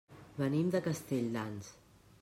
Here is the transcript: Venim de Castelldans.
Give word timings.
Venim 0.37 0.71
de 0.77 0.81
Castelldans. 0.87 1.73